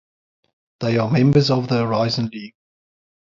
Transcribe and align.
They 0.79 0.97
are 0.97 1.11
members 1.11 1.51
of 1.51 1.67
the 1.67 1.77
Horizon 1.83 2.31
League. 2.33 2.55